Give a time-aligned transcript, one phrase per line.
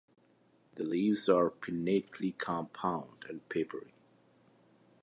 [0.77, 3.93] The leaves are pinnately compound and papery.